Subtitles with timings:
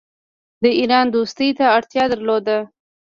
[0.63, 2.57] د ایران دوستی ته اړتیا درلوده.